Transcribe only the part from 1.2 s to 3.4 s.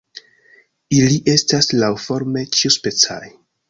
estas laŭforme ĉiuspecaj.